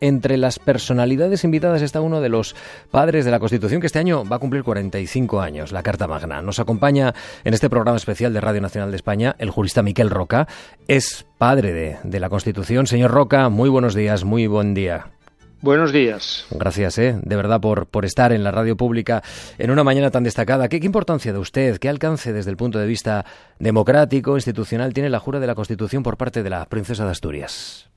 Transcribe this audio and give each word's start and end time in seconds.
Entre 0.00 0.36
las 0.38 0.58
personalidades 0.58 1.44
invitadas 1.44 1.80
está 1.80 2.00
uno 2.00 2.20
de 2.20 2.28
los 2.28 2.56
padres 2.90 3.24
de 3.24 3.30
la 3.30 3.38
Constitución 3.38 3.80
que 3.80 3.86
este 3.86 4.00
año 4.00 4.24
va 4.24 4.36
a 4.36 4.38
cumplir 4.40 4.64
45 4.64 5.40
años, 5.40 5.70
la 5.70 5.84
Carta 5.84 6.08
Magna. 6.08 6.42
Nos 6.42 6.58
acompaña 6.58 7.14
en 7.44 7.54
este 7.54 7.70
programa 7.70 7.96
especial 7.96 8.32
de 8.32 8.40
Radio 8.40 8.60
Nacional 8.60 8.90
de 8.90 8.96
España 8.96 9.36
el 9.38 9.50
jurista 9.50 9.84
Miquel 9.84 10.10
Roca. 10.10 10.48
Es 10.88 11.26
padre 11.38 11.72
de, 11.72 11.98
de 12.02 12.20
la 12.20 12.28
Constitución. 12.28 12.88
Señor 12.88 13.12
Roca, 13.12 13.48
muy 13.50 13.68
buenos 13.68 13.94
días, 13.94 14.24
muy 14.24 14.48
buen 14.48 14.74
día. 14.74 15.12
Buenos 15.60 15.92
días. 15.92 16.44
Gracias, 16.50 16.98
¿eh? 16.98 17.16
de 17.22 17.36
verdad, 17.36 17.60
por, 17.60 17.86
por 17.86 18.04
estar 18.04 18.32
en 18.32 18.42
la 18.42 18.50
radio 18.50 18.76
pública 18.76 19.22
en 19.58 19.70
una 19.70 19.84
mañana 19.84 20.10
tan 20.10 20.24
destacada. 20.24 20.68
¿Qué, 20.68 20.80
¿Qué 20.80 20.86
importancia 20.86 21.32
de 21.32 21.38
usted, 21.38 21.78
qué 21.78 21.88
alcance 21.88 22.32
desde 22.32 22.50
el 22.50 22.56
punto 22.56 22.80
de 22.80 22.86
vista 22.86 23.24
democrático, 23.60 24.34
institucional, 24.34 24.92
tiene 24.92 25.08
la 25.08 25.20
jura 25.20 25.38
de 25.38 25.46
la 25.46 25.54
Constitución 25.54 26.02
por 26.02 26.16
parte 26.16 26.42
de 26.42 26.50
la 26.50 26.66
princesa 26.66 27.04
de 27.04 27.12
Asturias? 27.12 27.93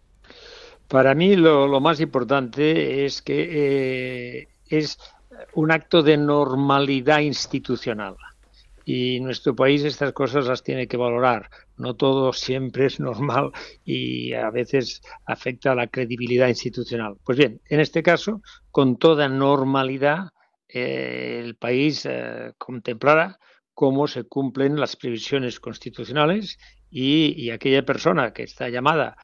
Para 0.87 1.15
mí 1.15 1.35
lo, 1.35 1.79
más 1.79 1.99
importante 1.99 3.05
es 3.05 3.21
que 3.21 4.39
eh, 4.41 4.47
es 4.67 4.97
un 5.53 5.71
acto 5.71 6.01
de 6.01 6.17
normalidad 6.17 7.19
institucional. 7.19 8.15
Y 8.85 9.19
nuestro 9.19 9.53
país 9.53 9.83
estas 9.83 10.13
cosas 10.13 10.47
las 10.47 10.63
tiene 10.63 10.87
que 10.87 10.95
valorar. 10.95 11.49
No 11.75 11.95
todo 11.95 12.31
siempre 12.31 12.85
es 12.85 13.01
normal 13.01 13.51
y 13.83 14.33
a 14.33 14.49
veces 14.49 15.01
afecta 15.25 15.73
a 15.73 15.75
la 15.75 15.87
credibilidad 15.87 16.47
institucional. 16.47 17.17
Pues 17.25 17.37
bien, 17.37 17.59
en 17.69 17.81
este 17.81 18.01
caso, 18.01 18.41
con 18.71 18.97
toda 18.97 19.27
normalidad, 19.27 20.29
eh, 20.69 21.41
el 21.43 21.55
país 21.55 22.05
eh, 22.05 22.53
contemplará 22.57 23.39
cómo 23.73 24.07
se 24.07 24.23
cumplen 24.23 24.79
las 24.79 24.95
previsiones 24.95 25.59
constitucionales 25.59 26.57
y, 26.89 27.49
aquella 27.51 27.85
persona 27.85 28.33
que 28.33 28.43
está 28.43 28.69
llamada 28.69 29.17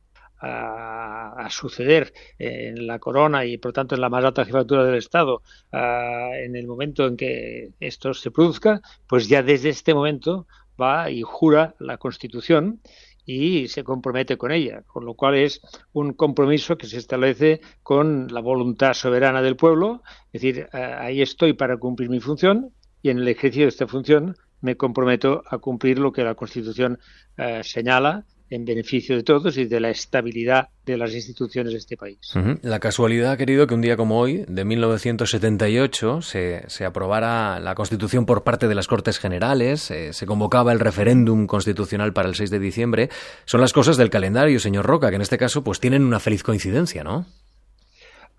a, 0.43 1.47
suceder 1.49 2.13
en 2.39 2.87
la 2.87 2.99
corona 2.99 3.45
y 3.45 3.57
por 3.57 3.73
tanto 3.73 3.95
en 3.95 4.01
la 4.01 4.09
más 4.09 4.23
alta 4.23 4.45
jefatura 4.45 4.83
del 4.83 4.95
Estado 4.95 5.41
en 5.71 6.55
el 6.55 6.67
momento 6.67 7.05
en 7.05 7.17
que 7.17 7.71
esto 7.79 8.13
se 8.13 8.31
produzca, 8.31 8.81
pues 9.07 9.27
ya 9.27 9.43
desde 9.43 9.69
este 9.69 9.93
momento 9.93 10.47
va 10.81 11.11
y 11.11 11.21
jura 11.21 11.75
la 11.79 11.97
Constitución 11.97 12.81
y 13.25 13.67
se 13.67 13.83
compromete 13.83 14.37
con 14.37 14.51
ella, 14.51 14.83
con 14.85 15.05
lo 15.05 15.13
cual 15.13 15.35
es 15.35 15.61
un 15.93 16.13
compromiso 16.13 16.77
que 16.77 16.87
se 16.87 16.97
establece 16.97 17.61
con 17.81 18.27
la 18.31 18.41
voluntad 18.41 18.93
soberana 18.93 19.41
del 19.41 19.55
pueblo, 19.55 20.01
es 20.33 20.41
decir, 20.41 20.67
ahí 20.73 21.21
estoy 21.21 21.53
para 21.53 21.77
cumplir 21.77 22.09
mi 22.09 22.19
función 22.19 22.73
y 23.01 23.09
en 23.09 23.19
el 23.19 23.27
ejercicio 23.27 23.65
de 23.65 23.69
esta 23.69 23.87
función 23.87 24.35
me 24.61 24.75
comprometo 24.75 25.43
a 25.47 25.57
cumplir 25.57 25.99
lo 25.99 26.11
que 26.11 26.23
la 26.23 26.35
Constitución 26.35 26.99
eh, 27.37 27.61
señala 27.63 28.25
en 28.53 28.65
beneficio 28.65 29.15
de 29.15 29.23
todos 29.23 29.57
y 29.57 29.65
de 29.65 29.79
la 29.79 29.89
estabilidad 29.89 30.69
de 30.85 30.97
las 30.97 31.13
instituciones 31.13 31.71
de 31.73 31.79
este 31.79 31.97
país. 31.97 32.19
La 32.61 32.79
casualidad, 32.79 33.37
querido, 33.37 33.67
que 33.67 33.73
un 33.73 33.81
día 33.81 33.97
como 33.97 34.19
hoy, 34.19 34.45
de 34.47 34.65
1978, 34.65 36.21
se, 36.21 36.63
se 36.67 36.85
aprobara 36.85 37.59
la 37.59 37.73
Constitución 37.73 38.25
por 38.25 38.43
parte 38.43 38.67
de 38.67 38.75
las 38.75 38.87
Cortes 38.87 39.17
Generales, 39.17 39.89
eh, 39.91 40.13
se 40.13 40.25
convocaba 40.25 40.71
el 40.71 40.79
referéndum 40.79 41.47
constitucional 41.47 42.13
para 42.13 42.29
el 42.29 42.35
6 42.35 42.49
de 42.49 42.59
diciembre, 42.59 43.09
son 43.45 43.61
las 43.61 43.73
cosas 43.73 43.97
del 43.97 44.09
calendario, 44.09 44.59
señor 44.59 44.85
Roca, 44.85 45.09
que 45.09 45.15
en 45.15 45.21
este 45.21 45.37
caso 45.37 45.63
pues 45.63 45.79
tienen 45.79 46.03
una 46.03 46.19
feliz 46.19 46.43
coincidencia, 46.43 47.03
¿no? 47.03 47.25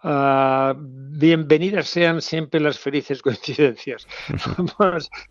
Uh, 0.06 0.74
bienvenidas 0.76 1.88
sean 1.88 2.20
siempre 2.20 2.60
las 2.60 2.78
felices 2.78 3.22
coincidencias. 3.22 4.06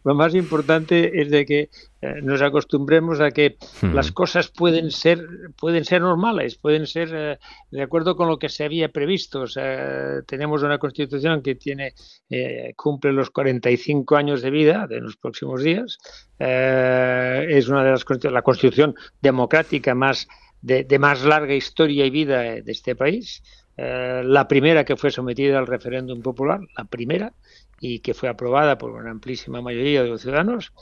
lo 0.04 0.16
más 0.16 0.34
importante 0.34 1.22
es 1.22 1.30
de 1.30 1.46
que 1.46 1.70
eh, 2.02 2.22
nos 2.24 2.42
acostumbremos 2.42 3.20
a 3.20 3.30
que 3.30 3.58
hmm. 3.84 3.94
las 3.94 4.12
cosas 4.12 4.50
pueden 4.50 4.90
ser 4.90 5.20
pueden 5.60 5.86
ser 5.86 6.02
normales, 6.02 6.56
pueden 6.56 6.88
ser 6.88 7.10
eh, 7.14 7.38
de 7.70 7.84
acuerdo 7.84 8.16
con 8.16 8.28
lo 8.28 8.40
que 8.40 8.50
se 8.50 8.64
había 8.64 8.90
previsto. 8.90 9.42
O 9.42 9.48
sea, 9.48 10.24
tenemos 10.26 10.64
una 10.64 10.80
constitución 10.80 11.44
que 11.44 11.54
tiene 11.54 11.94
eh, 12.32 12.74
cumple 12.76 13.14
los 13.14 13.30
45 13.30 14.16
años 14.16 14.42
de 14.42 14.50
vida 14.50 14.88
de 14.88 15.02
los 15.02 15.18
próximos 15.18 15.62
días. 15.62 16.00
es 16.40 17.68
una 17.68 17.84
de 17.84 17.92
las 17.92 18.06
la 18.24 18.42
constitución 18.42 18.96
democrática 19.22 19.94
más 19.94 20.28
de, 20.64 20.84
de 20.84 20.98
más 20.98 21.24
larga 21.24 21.54
historia 21.54 22.08
y 22.08 22.10
vida 22.10 22.40
de 22.42 22.72
este 22.72 22.96
país. 22.96 23.44
Eh, 23.78 24.22
la 24.26 24.48
primera 24.48 24.86
que 24.86 24.96
fue 24.98 25.12
sometida 25.12 25.58
al 25.60 25.68
referéndum 25.68 26.22
popular, 26.22 26.62
la 26.78 26.86
primera, 26.86 27.34
y 27.80 28.00
que 28.00 28.14
fue 28.14 28.30
aprobada 28.30 28.78
por 28.78 28.92
una 28.92 29.12
amplísima 29.12 29.62
mayoría 29.62 30.04
de 30.04 30.10
los 30.10 30.22
ciudadanos, 30.22 30.74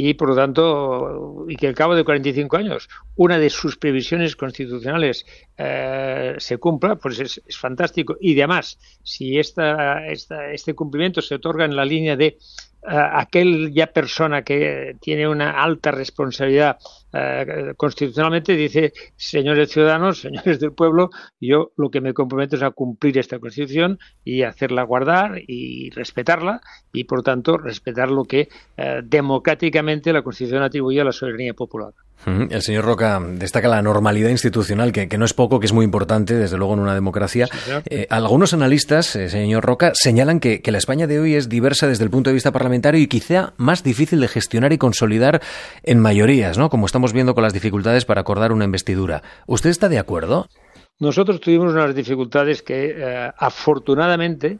y 0.00 0.14
por 0.14 0.28
lo 0.28 0.36
tanto, 0.36 1.44
y 1.48 1.56
que 1.56 1.66
al 1.66 1.74
cabo 1.74 1.96
de 1.96 2.04
45 2.04 2.56
años 2.56 2.88
una 3.16 3.36
de 3.36 3.50
sus 3.50 3.76
previsiones 3.76 4.36
constitucionales 4.36 5.26
eh, 5.56 6.36
se 6.38 6.58
cumpla, 6.58 6.94
pues 6.94 7.18
es, 7.18 7.42
fantástico. 7.58 8.16
Y 8.20 8.38
además, 8.38 8.78
si 9.02 9.40
esta, 9.40 10.06
esta, 10.06 10.52
este 10.52 10.74
cumplimiento 10.74 11.20
se 11.20 11.34
otorga 11.34 11.64
en 11.64 11.74
la 11.74 11.84
línea 11.84 12.16
de 12.16 12.38
aquella 12.80 13.88
persona 13.92 14.42
que 14.42 14.96
tiene 15.00 15.28
una 15.28 15.62
alta 15.62 15.90
responsabilidad 15.90 16.78
eh, 17.12 17.74
constitucionalmente 17.76 18.54
dice, 18.54 18.92
señores 19.16 19.70
ciudadanos, 19.70 20.20
señores 20.22 20.60
del 20.60 20.72
pueblo, 20.72 21.10
yo 21.40 21.72
lo 21.76 21.90
que 21.90 22.00
me 22.00 22.14
comprometo 22.14 22.54
es 22.54 22.62
a 22.62 22.70
cumplir 22.70 23.18
esta 23.18 23.40
constitución 23.40 23.98
y 24.24 24.42
hacerla 24.42 24.84
guardar 24.84 25.42
y 25.46 25.90
respetarla 25.90 26.60
y 26.92 27.04
por 27.04 27.24
tanto 27.24 27.58
respetar 27.58 28.10
lo 28.10 28.24
que 28.24 28.48
democráticamente 29.02 29.87
la 29.88 30.22
constitución 30.22 30.62
atribuye 30.62 31.00
a 31.00 31.04
la 31.04 31.12
soberanía 31.12 31.54
popular. 31.54 31.92
El 32.26 32.62
señor 32.62 32.84
Roca 32.84 33.20
destaca 33.20 33.68
la 33.68 33.80
normalidad 33.80 34.28
institucional, 34.28 34.92
que, 34.92 35.06
no 35.18 35.24
es 35.24 35.34
poco, 35.34 35.60
que 35.60 35.66
es 35.66 35.72
muy 35.72 35.84
importante, 35.84 36.34
desde 36.34 36.58
luego, 36.58 36.74
en 36.74 36.80
una 36.80 36.94
democracia. 36.94 37.48
Eh, 37.86 38.06
algunos 38.10 38.52
analistas, 38.52 39.14
eh, 39.16 39.30
señor 39.30 39.64
Roca, 39.64 39.92
señalan 39.94 40.40
que, 40.40 40.60
la 40.68 40.78
España 40.78 41.06
de 41.06 41.20
hoy 41.20 41.34
es 41.34 41.48
diversa 41.48 41.86
desde 41.86 42.04
el 42.04 42.10
punto 42.10 42.28
de 42.30 42.34
vista 42.34 42.52
parlamentario 42.52 43.00
y 43.00 43.06
quizá 43.06 43.54
más 43.56 43.82
difícil 43.82 44.20
de 44.20 44.28
gestionar 44.28 44.72
y 44.72 44.78
consolidar 44.78 45.40
en 45.82 46.00
mayorías, 46.00 46.58
¿no? 46.58 46.68
Como 46.68 46.86
estamos 46.86 47.12
viendo 47.12 47.34
con 47.34 47.44
las 47.44 47.54
dificultades 47.54 48.04
para 48.04 48.20
acordar 48.20 48.52
una 48.52 48.64
investidura. 48.64 49.22
¿Usted 49.46 49.70
está 49.70 49.88
de 49.88 49.98
acuerdo? 49.98 50.48
Nosotros 50.98 51.40
tuvimos 51.40 51.72
unas 51.72 51.94
dificultades 51.94 52.62
que, 52.62 52.94
eh, 52.96 53.30
afortunadamente, 53.38 54.58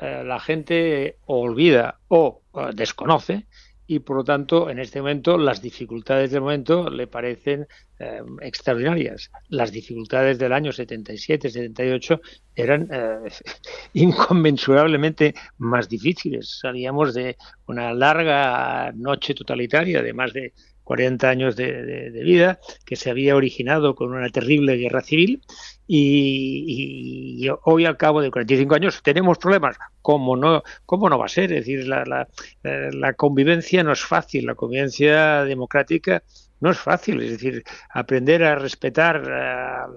la 0.00 0.38
gente 0.38 1.16
olvida 1.24 1.98
o 2.08 2.42
desconoce 2.74 3.46
y 3.86 3.98
por 3.98 4.16
lo 4.16 4.24
tanto 4.24 4.70
en 4.70 4.78
este 4.78 5.00
momento 5.00 5.36
las 5.36 5.60
dificultades 5.60 6.30
del 6.30 6.40
momento 6.40 6.88
le 6.88 7.06
parecen 7.06 7.66
eh, 7.98 8.22
extraordinarias. 8.40 9.30
Las 9.48 9.72
dificultades 9.72 10.38
del 10.38 10.52
año 10.52 10.72
77, 10.72 11.50
78 11.50 12.20
eran 12.54 12.88
eh, 12.90 13.30
inconmensurablemente 13.92 15.34
más 15.58 15.88
difíciles. 15.88 16.58
Salíamos 16.60 17.14
de 17.14 17.36
una 17.66 17.92
larga 17.92 18.92
noche 18.92 19.34
totalitaria 19.34 20.02
de 20.02 20.12
más 20.12 20.32
de 20.32 20.52
40 20.84 21.28
años 21.28 21.56
de, 21.56 22.10
vida 22.24 22.60
que 22.84 22.96
se 22.96 23.10
había 23.10 23.36
originado 23.36 23.94
con 23.94 24.12
una 24.12 24.28
terrible 24.28 24.76
guerra 24.76 25.00
civil 25.00 25.42
y, 25.86 27.46
hoy 27.64 27.84
al 27.84 27.96
cabo 27.96 28.22
de 28.22 28.30
45 28.30 28.74
años 28.74 29.02
tenemos 29.02 29.38
problemas. 29.38 29.76
¿Cómo 30.00 30.36
no, 30.36 30.62
cómo 30.86 31.08
no 31.08 31.18
va 31.18 31.26
a 31.26 31.28
ser? 31.28 31.52
Es 31.52 31.66
decir, 31.66 31.86
la, 31.88 32.04
la, 32.04 32.28
eh, 32.62 32.90
la 32.92 33.14
convivencia 33.14 33.82
no 33.82 33.92
es 33.92 34.02
fácil, 34.02 34.46
la 34.46 34.54
convivencia 34.54 35.44
democrática 35.44 36.22
no 36.64 36.70
es 36.70 36.78
fácil, 36.78 37.20
es 37.20 37.32
decir, 37.32 37.62
aprender 37.90 38.42
a 38.42 38.54
respetar 38.54 39.16
eh, 39.16 39.92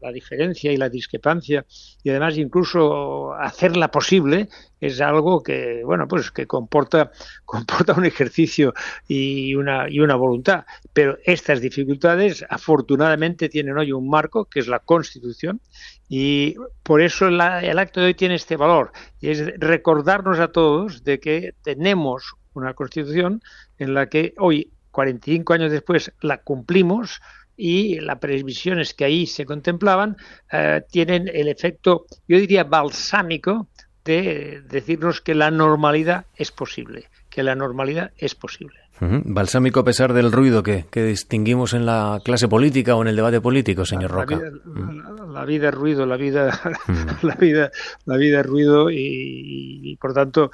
la, 0.00 0.12
diferencia 0.12 0.72
y 0.72 0.76
la 0.76 0.88
discrepancia 0.88 1.64
y 2.02 2.10
además 2.10 2.36
incluso 2.36 3.34
hacerla 3.34 3.88
posible 3.88 4.48
es 4.80 5.00
algo 5.00 5.44
que, 5.44 5.82
bueno, 5.84 6.08
pues 6.08 6.32
que 6.32 6.48
comporta, 6.48 7.12
comporta 7.44 7.92
un 7.92 8.04
ejercicio 8.04 8.74
y 9.06 9.54
una, 9.54 9.88
y 9.88 10.00
una 10.00 10.16
voluntad. 10.16 10.64
Pero 10.92 11.18
estas 11.24 11.60
dificultades 11.60 12.44
afortunadamente 12.50 13.48
tienen 13.48 13.78
hoy 13.78 13.92
un 13.92 14.10
marco 14.10 14.46
que 14.46 14.58
es 14.58 14.66
la 14.66 14.80
Constitución 14.80 15.60
y 16.08 16.56
por 16.82 17.00
eso 17.00 17.28
el 17.28 17.40
acto 17.78 18.00
de 18.00 18.06
hoy 18.06 18.14
tiene 18.14 18.34
este 18.34 18.56
valor 18.56 18.90
es 19.20 19.44
recordarnos 19.58 20.40
a 20.40 20.48
todos 20.48 21.04
de 21.04 21.20
que 21.20 21.54
tenemos 21.62 22.34
una 22.54 22.74
Constitución 22.74 23.40
en 23.78 23.94
la 23.94 24.08
que 24.08 24.34
hoy 24.38 24.72
45 24.98 25.52
años 25.52 25.70
después 25.70 26.12
la 26.22 26.38
cumplimos 26.38 27.20
y 27.56 28.00
las 28.00 28.18
previsiones 28.18 28.94
que 28.94 29.04
ahí 29.04 29.26
se 29.28 29.44
contemplaban 29.44 30.16
eh, 30.50 30.82
tienen 30.90 31.30
el 31.32 31.46
efecto, 31.46 32.06
yo 32.26 32.36
diría, 32.36 32.64
balsámico 32.64 33.68
de 34.08 34.62
decirnos 34.62 35.20
que 35.20 35.34
la 35.34 35.50
normalidad 35.50 36.24
es 36.34 36.50
posible, 36.50 37.10
que 37.28 37.42
la 37.42 37.54
normalidad 37.54 38.12
es 38.16 38.34
posible. 38.34 38.80
Balsámico 39.00 39.80
a 39.80 39.84
pesar 39.84 40.12
del 40.12 40.32
ruido 40.32 40.64
que, 40.64 40.86
distinguimos 40.92 41.72
en 41.72 41.86
la 41.86 42.18
clase 42.24 42.48
política 42.48 42.96
o 42.96 43.02
en 43.02 43.08
el 43.08 43.16
debate 43.16 43.40
político, 43.40 43.84
señor 43.84 44.10
Roca. 44.10 44.40
La 45.32 45.44
vida, 45.44 45.68
es 45.68 45.74
ruido, 45.74 46.04
la 46.04 46.16
vida, 46.16 46.58
la 47.22 47.34
vida, 47.36 47.70
la 48.06 48.16
vida 48.16 48.40
es 48.40 48.46
ruido 48.46 48.90
y, 48.90 49.96
por 50.00 50.14
tanto 50.14 50.50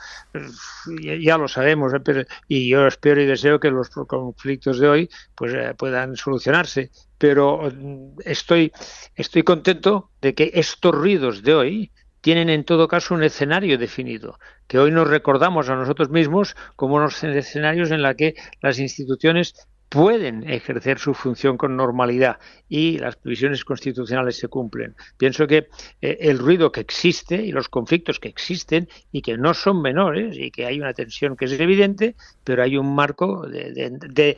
ya, 1.01 1.39
lo 1.39 1.49
sabemos. 1.49 1.93
¿eh? 1.95 2.27
y 2.49 2.69
yo 2.69 2.87
espero 2.87 3.23
y 3.23 3.27
deseo 3.27 3.61
que 3.61 3.71
los 3.71 3.89
conflictos 3.89 4.79
de 4.79 4.89
hoy 4.89 5.11
pues 5.35 5.55
eh, 5.55 5.73
puedan 5.79 6.17
solucionarse. 6.17 6.91
Pero 7.17 7.71
mm, 7.71 8.17
estoy, 8.27 8.73
estoy 9.15 9.43
contento 9.43 10.11
de 10.21 10.35
que 10.35 10.51
estos 10.53 10.95
ruidos 10.95 11.43
de 11.43 11.55
hoy 11.55 11.93
tienen 12.25 12.49
en 12.49 12.65
todo 12.65 12.89
caso 12.89 13.13
un 13.13 13.23
escenario 13.23 13.77
definido, 13.77 14.39
que 14.67 14.79
hoy 14.79 14.91
nos 14.91 15.09
recordamos 15.09 15.69
a 15.69 15.77
nosotros 15.77 16.09
mismos 16.09 16.57
como 16.75 16.95
unos 16.95 17.23
escenarios 17.23 17.91
en 17.91 18.01
los 18.01 18.15
que 18.15 18.35
las 18.63 18.79
instituciones 18.79 19.69
pueden 19.91 20.49
ejercer 20.51 20.99
su 20.99 21.13
función 21.13 21.59
con 21.59 21.77
normalidad 21.77 22.39
y 22.69 22.99
las 22.99 23.17
previsiones 23.17 23.65
constitucionales 23.65 24.39
se 24.39 24.49
cumplen. 24.49 24.97
Pienso 25.19 25.47
que 25.47 25.69
eh, 26.01 26.17
el 26.21 26.39
ruido 26.39 26.73
que 26.73 26.81
existe 26.81 27.37
y 27.37 27.53
los 27.53 27.69
conflictos 27.69 28.19
que 28.19 28.29
existen 28.29 28.89
y 29.13 29.21
que 29.21 29.37
no 29.37 29.53
son 29.53 29.83
menores 29.83 30.37
y 30.39 30.51
que 30.51 30.65
hay 30.65 30.81
una 30.81 30.95
tensión 30.95 31.37
que 31.37 31.45
es 31.45 31.53
evidente, 31.53 32.17
pero 32.43 32.63
hay 32.63 32.79
un 32.79 32.93
marco 32.95 33.47
de, 33.47 34.37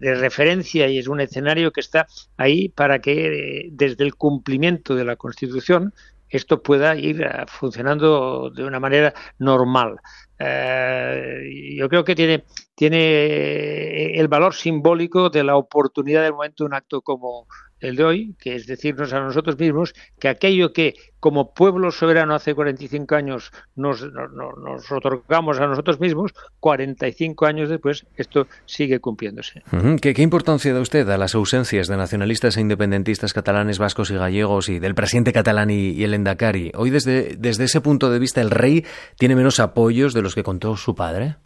referencia 0.00 0.88
y 0.88 0.98
es 0.98 1.06
un 1.06 1.20
escenario 1.20 1.70
que 1.70 1.80
está 1.80 2.06
ahí 2.38 2.70
para 2.70 3.00
que 3.00 3.26
eh, 3.26 3.68
desde 3.70 4.04
el 4.04 4.14
cumplimiento 4.14 4.96
de 4.96 5.04
la 5.04 5.16
Constitución 5.16 5.92
esto 6.32 6.62
pueda 6.62 6.96
ir 6.96 7.22
eh, 7.22 7.44
funcionando 7.46 8.50
de 8.50 8.64
una 8.64 8.80
manera 8.80 9.14
normal. 9.38 9.98
Eh, 10.44 11.76
yo 11.76 11.88
creo 11.88 12.04
que 12.04 12.14
tiene, 12.14 12.44
tiene 12.74 14.18
el 14.18 14.28
valor 14.28 14.54
simbólico 14.54 15.30
de 15.30 15.44
la 15.44 15.56
oportunidad 15.56 16.22
del 16.22 16.32
momento 16.32 16.64
de 16.64 16.68
un 16.68 16.74
acto 16.74 17.00
como, 17.02 17.46
el 17.82 17.96
de 17.96 18.04
hoy, 18.04 18.34
que 18.38 18.54
es 18.54 18.66
decirnos 18.66 19.12
a 19.12 19.20
nosotros 19.20 19.58
mismos 19.58 19.92
que 20.18 20.28
aquello 20.28 20.72
que 20.72 20.94
como 21.20 21.52
pueblo 21.54 21.92
soberano 21.92 22.34
hace 22.34 22.54
45 22.54 23.14
años 23.14 23.52
nos, 23.76 24.02
nos, 24.02 24.90
otorgamos 24.90 25.60
a 25.60 25.66
nosotros 25.68 26.00
mismos, 26.00 26.32
45 26.58 27.46
años 27.46 27.68
después 27.68 28.06
esto 28.16 28.48
sigue 28.66 28.98
cumpliéndose. 28.98 29.62
¿Qué, 30.00 30.14
importancia 30.22 30.74
da 30.74 30.80
usted 30.80 31.08
a 31.08 31.18
las 31.18 31.34
ausencias 31.36 31.86
de 31.86 31.96
nacionalistas 31.96 32.56
e 32.56 32.60
independentistas 32.60 33.32
catalanes, 33.32 33.78
vascos 33.78 34.10
y 34.10 34.14
gallegos 34.14 34.68
y 34.68 34.78
del 34.80 34.94
presidente 34.94 35.32
catalán 35.32 35.70
y, 35.70 36.02
el 36.02 36.14
Endacari? 36.14 36.72
Hoy 36.74 36.90
desde, 36.90 37.36
desde 37.36 37.64
ese 37.64 37.80
punto 37.80 38.10
de 38.10 38.18
vista 38.18 38.40
el 38.40 38.50
rey 38.50 38.84
tiene 39.16 39.36
menos 39.36 39.60
apoyos 39.60 40.14
de 40.14 40.22
los 40.22 40.31
que 40.34 40.42
contó 40.42 40.76
su 40.76 40.94
padre. 40.94 41.36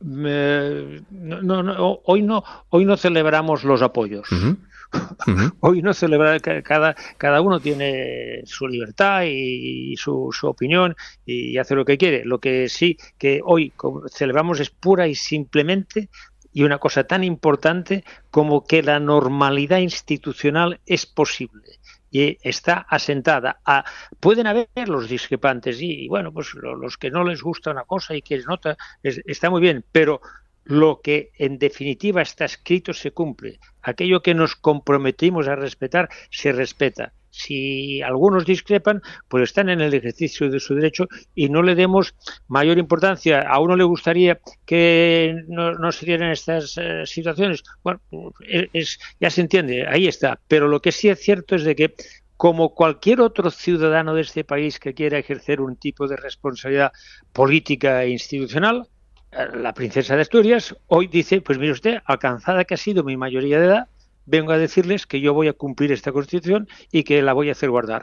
no, 0.00 1.62
no, 1.62 2.00
hoy 2.04 2.22
no 2.22 2.44
hoy 2.70 2.84
no 2.84 2.96
celebramos 2.96 3.64
los 3.64 3.82
apoyos. 3.82 4.28
Hoy 5.60 5.82
no 5.82 5.92
celebrar, 5.92 6.40
cada, 6.62 6.94
cada 7.18 7.40
uno 7.40 7.58
tiene 7.58 8.42
su 8.44 8.68
libertad 8.68 9.24
y, 9.26 9.96
su, 9.96 10.30
su, 10.32 10.46
opinión 10.46 10.94
y 11.24 11.58
hace 11.58 11.74
lo 11.74 11.84
que 11.84 11.98
quiere. 11.98 12.24
Lo 12.24 12.38
que 12.38 12.68
sí 12.68 12.96
que 13.18 13.40
hoy 13.44 13.72
celebramos 14.12 14.60
es 14.60 14.70
pura 14.70 15.08
y 15.08 15.16
simplemente 15.16 16.08
y 16.52 16.62
una 16.62 16.78
cosa 16.78 17.04
tan 17.04 17.24
importante 17.24 18.04
como 18.30 18.64
que 18.64 18.82
la 18.82 19.00
normalidad 19.00 19.78
institucional 19.78 20.80
es 20.86 21.04
posible 21.04 21.80
y 22.10 22.38
está 22.42 22.86
asentada. 22.88 23.60
A, 23.64 23.84
pueden 24.20 24.46
haber 24.46 24.68
los 24.86 25.08
discrepantes 25.08 25.80
y, 25.80 26.08
bueno, 26.08 26.32
pues 26.32 26.54
los 26.54 26.96
que 26.96 27.10
no 27.10 27.24
les 27.24 27.42
gusta 27.42 27.70
una 27.70 27.84
cosa 27.84 28.14
y 28.14 28.22
que 28.22 28.36
les 28.36 28.46
nota, 28.46 28.76
está 29.02 29.50
muy 29.50 29.60
bien, 29.60 29.84
pero 29.92 30.20
lo 30.64 31.00
que 31.00 31.30
en 31.38 31.58
definitiva 31.58 32.22
está 32.22 32.44
escrito 32.44 32.92
se 32.92 33.12
cumple. 33.12 33.60
Aquello 33.82 34.20
que 34.20 34.34
nos 34.34 34.56
comprometimos 34.56 35.46
a 35.48 35.54
respetar 35.54 36.08
se 36.30 36.52
respeta. 36.52 37.12
Si 37.36 38.00
algunos 38.00 38.46
discrepan, 38.46 39.02
pues 39.28 39.44
están 39.44 39.68
en 39.68 39.80
el 39.82 39.92
ejercicio 39.92 40.48
de 40.48 40.58
su 40.58 40.74
derecho 40.74 41.06
y 41.34 41.50
no 41.50 41.62
le 41.62 41.74
demos 41.74 42.14
mayor 42.48 42.78
importancia. 42.78 43.42
A 43.42 43.60
uno 43.60 43.76
le 43.76 43.84
gustaría 43.84 44.40
que 44.64 45.44
no, 45.48 45.92
se 45.92 46.06
dieran 46.06 46.30
estas 46.30 46.78
eh, 46.78 47.02
situaciones. 47.04 47.62
Bueno, 47.82 48.00
es, 48.72 48.98
ya 49.20 49.28
se 49.28 49.42
entiende, 49.42 49.86
ahí 49.86 50.06
está. 50.06 50.40
Pero 50.48 50.66
lo 50.68 50.80
que 50.80 50.92
sí 50.92 51.08
es 51.10 51.20
cierto 51.20 51.56
es 51.56 51.64
de 51.64 51.76
que 51.76 51.94
como 52.38 52.74
cualquier 52.74 53.20
otro 53.20 53.50
ciudadano 53.50 54.14
de 54.14 54.22
este 54.22 54.44
país 54.44 54.78
que 54.78 54.94
quiera 54.94 55.18
ejercer 55.18 55.60
un 55.60 55.76
tipo 55.76 56.08
de 56.08 56.16
responsabilidad 56.16 56.92
política 57.32 58.02
e 58.02 58.10
institucional, 58.10 58.88
la 59.54 59.74
princesa 59.74 60.14
de 60.14 60.22
Asturias 60.22 60.74
hoy 60.86 61.08
dice, 61.08 61.42
pues 61.42 61.58
mire 61.58 61.72
usted, 61.72 61.98
alcanzada 62.06 62.64
que 62.64 62.74
ha 62.74 62.78
sido 62.78 63.04
mi 63.04 63.16
mayoría 63.16 63.60
de 63.60 63.66
edad, 63.66 63.88
vengo 64.26 64.52
a 64.52 64.58
decirles 64.58 65.06
que 65.06 65.20
yo 65.20 65.32
voy 65.34 65.48
a 65.48 65.52
cumplir 65.52 65.92
esta 65.92 66.12
constitución 66.12 66.68
y 66.92 67.04
que 67.04 67.22
la 67.22 67.32
voy 67.32 67.48
a 67.48 67.52
hacer 67.52 67.70
guardar. 67.70 68.02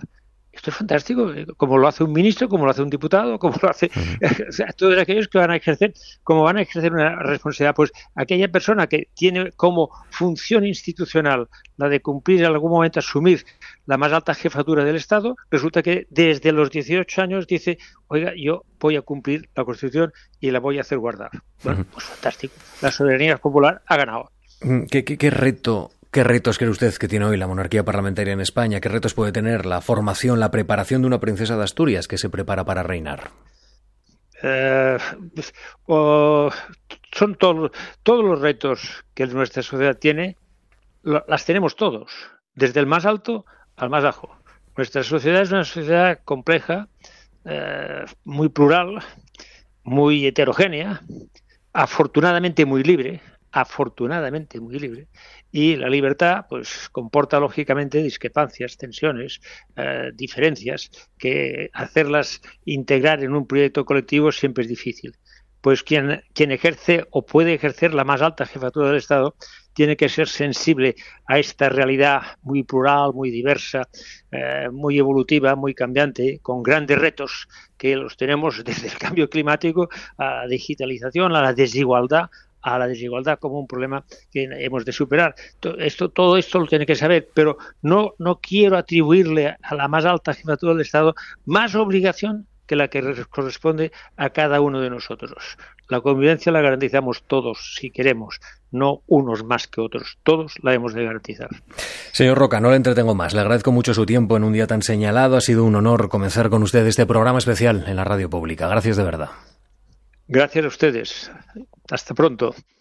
Esto 0.54 0.70
es 0.70 0.78
fantástico, 0.78 1.34
eh, 1.34 1.48
como 1.58 1.80
lo 1.80 1.88
hace 1.88 2.04
un 2.04 2.14
ministro, 2.14 2.48
como 2.48 2.66
lo 2.66 2.72
hace 2.72 2.84
un 2.84 2.90
diputado, 2.92 3.40
como 3.40 3.56
lo 3.60 3.70
hace 3.72 3.90
todos 4.78 5.00
aquellos 5.00 5.28
que 5.28 5.40
van 5.40 5.50
a 5.50 5.56
ejercer, 5.56 5.94
como 6.22 6.44
van 6.44 6.58
a 6.58 6.62
ejercer 6.62 6.94
una 6.94 7.16
responsabilidad, 7.16 7.74
pues 7.75 7.92
aquella 8.14 8.48
persona 8.50 8.86
que 8.86 9.10
tiene 9.16 9.52
como 9.54 9.90
función 10.12 10.64
institucional 10.64 11.50
la 11.78 11.90
de 11.90 12.02
cumplir 12.02 12.42
en 12.42 12.46
algún 12.46 12.70
momento, 12.70 13.00
asumir 13.00 13.44
la 13.88 13.98
más 13.98 14.14
alta 14.14 14.36
jefatura 14.36 14.86
del 14.86 14.96
Estado, 14.96 15.36
resulta 15.50 15.81
que 15.81 16.06
desde 16.12 16.52
los 16.52 16.70
18 16.70 17.22
años 17.22 17.48
dice, 17.48 17.80
oiga, 18.08 18.34
yo 18.38 18.64
voy 18.80 18.96
a 18.96 19.02
cumplir 19.02 19.50
la 19.56 19.66
Constitución 19.66 20.14
y 20.40 20.52
la 20.52 20.60
voy 20.60 20.78
a 20.78 20.81
hacer 20.81 21.00
guardar. 21.00 21.31
Bueno, 21.64 21.84
pues 21.92 22.06
fantástico. 22.06 22.54
La 22.81 22.92
soberanía 22.92 23.38
popular 23.38 23.81
ha 23.88 23.98
ganado. 23.98 24.30
Mm, 24.62 24.84
¿Qué, 24.84 25.04
qué, 25.04 25.18
qué 25.18 25.31
reto 25.31 25.90
¿Qué 26.13 26.24
retos 26.24 26.60
cree 26.60 26.69
usted 26.69 26.94
que 26.94 27.07
tiene 27.07 27.25
hoy 27.25 27.38
la 27.38 27.48
monarquía 27.48 27.83
parlamentaria 27.83 28.33
en 28.33 28.39
España? 28.39 28.80
¿Qué 28.80 28.88
retos 28.88 29.15
puede 29.15 29.31
tener 29.31 29.65
la 29.65 29.81
formación, 29.81 30.39
la 30.39 30.51
preparación 30.51 31.01
de 31.01 31.07
una 31.07 31.19
princesa 31.19 31.57
de 31.57 31.63
Asturias 31.63 32.07
que 32.07 32.19
se 32.19 32.30
prepara 32.30 32.63
para 32.65 32.83
reinar? 32.83 33.31
Eh, 34.44 35.00
pues, 35.33 35.51
son 35.88 37.36
todos 37.36 37.71
los 38.06 38.42
retos 38.42 39.04
que 39.15 39.25
nuestra 39.25 39.63
sociedad 39.63 39.98
tiene, 39.98 40.38
las 41.01 41.45
tenemos 41.45 41.75
todos, 41.75 42.12
desde 42.54 42.80
el 42.80 42.86
más 42.86 43.07
alto 43.07 43.48
al 43.75 43.89
más 43.89 44.04
bajo. 44.04 44.38
Nuestra 44.77 45.01
sociedad 45.01 45.42
es 45.42 45.51
una 45.51 45.65
sociedad 45.65 46.19
compleja, 46.24 46.89
eh, 47.44 48.06
muy 48.24 48.50
plural, 48.50 49.00
muy 49.81 50.27
heterogénea, 50.27 51.01
afortunadamente 51.74 52.65
muy 52.65 52.83
libre, 52.83 53.19
afortunadamente 53.53 54.59
muy 54.59 54.79
libre, 54.79 55.07
y 55.51 55.75
la 55.75 55.88
libertad 55.88 56.47
pues 56.50 56.89
comporta 56.91 57.39
lógicamente 57.39 58.01
discrepancias, 58.01 58.77
tensiones, 58.77 59.39
eh, 59.75 60.11
diferencias, 60.15 60.89
que 61.19 61.69
hacerlas 61.73 62.41
integrar 62.65 63.23
en 63.23 63.35
un 63.35 63.45
proyecto 63.45 63.85
colectivo 63.85 64.31
siempre 64.31 64.63
es 64.63 64.69
difícil. 64.69 65.15
Pues 65.61 65.83
quien, 65.83 66.21
quien 66.33 66.51
ejerce 66.51 67.05
o 67.11 67.25
puede 67.25 67.53
ejercer 67.53 67.94
la 67.94 68.03
más 68.03 68.21
alta 68.21 68.45
jefatura 68.45 68.88
del 68.88 68.97
Estado 68.97 69.35
tiene 69.73 69.95
que 69.95 70.09
ser 70.09 70.27
sensible 70.27 70.95
a 71.27 71.39
esta 71.39 71.69
realidad 71.69 72.21
muy 72.41 72.63
plural, 72.63 73.13
muy 73.13 73.31
diversa, 73.31 73.88
eh, 74.31 74.67
muy 74.71 74.97
evolutiva, 74.97 75.55
muy 75.55 75.73
cambiante, 75.73 76.39
con 76.41 76.63
grandes 76.63 76.97
retos 76.97 77.47
que 77.77 77.95
los 77.95 78.17
tenemos 78.17 78.63
desde 78.65 78.88
el 78.88 78.98
cambio 78.98 79.29
climático 79.29 79.89
a 80.17 80.41
la 80.41 80.48
digitalización, 80.48 81.36
a 81.36 81.41
la 81.41 81.53
desigualdad, 81.53 82.29
a 82.63 82.79
la 82.79 82.88
desigualdad 82.88 83.38
como 83.39 83.60
un 83.60 83.67
problema 83.67 84.03
que 84.32 84.48
hemos 84.51 84.86
de 84.86 84.91
superar. 84.91 85.36
Esto, 85.77 86.10
todo 86.10 86.38
esto 86.38 86.60
lo 86.60 86.67
tiene 86.67 86.86
que 86.86 86.96
saber, 86.96 87.29
pero 87.34 87.58
no, 87.82 88.13
no 88.17 88.39
quiero 88.39 88.77
atribuirle 88.77 89.58
a 89.62 89.75
la 89.75 89.88
más 89.88 90.05
alta 90.05 90.34
jefatura 90.34 90.74
del 90.74 90.82
Estado 90.82 91.13
más 91.46 91.75
obligación 91.75 92.48
que 92.65 92.75
la 92.75 92.88
que 92.88 93.01
corresponde 93.29 93.91
a 94.15 94.29
cada 94.29 94.62
uno 94.62 94.79
de 94.79 94.89
nosotros. 94.89 95.58
La 95.89 96.01
convivencia 96.01 96.51
la 96.51 96.62
garantizamos 96.62 97.24
todos, 97.27 97.75
si 97.77 97.91
queremos, 97.91 98.39
no 98.72 99.01
unos 99.08 99.43
más 99.43 99.67
que 99.67 99.82
otros. 99.82 100.17
Todos 100.24 100.53
la 100.63 100.74
hemos 100.74 100.93
de 100.93 101.03
garantizar. 101.03 101.50
Señor 102.13 102.38
Roca, 102.38 102.62
no 102.62 102.70
le 102.70 102.77
entretengo 102.77 103.15
más. 103.15 103.34
Le 103.34 103.41
agradezco 103.41 103.72
mucho 103.72 103.93
su 103.93 104.05
tiempo 104.05 104.38
en 104.38 104.46
un 104.46 104.53
día 104.53 104.65
tan 104.65 104.82
señalado. 104.82 105.36
Ha 105.36 105.41
sido 105.41 105.65
un 105.65 105.75
honor 105.75 106.08
comenzar 106.10 106.50
con 106.50 106.63
usted 106.63 106.88
este 106.88 107.05
programa 107.05 107.39
especial 107.39 107.84
en 107.88 107.98
la 107.98 108.05
radio 108.05 108.29
pública. 108.29 108.67
Gracias 108.67 108.96
de 108.96 109.03
verdad. 109.03 109.29
Gracias 110.27 110.63
a 110.63 110.67
ustedes. 110.70 111.32
Hasta 111.90 112.13
pronto. 112.13 112.54